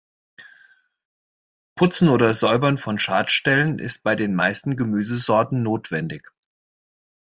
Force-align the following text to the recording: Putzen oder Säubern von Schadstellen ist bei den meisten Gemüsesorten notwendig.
Putzen 1.75 2.09
oder 2.09 2.33
Säubern 2.33 2.79
von 2.79 2.97
Schadstellen 2.97 3.77
ist 3.77 4.01
bei 4.01 4.15
den 4.15 4.33
meisten 4.33 4.75
Gemüsesorten 4.75 5.61
notwendig. 5.61 6.27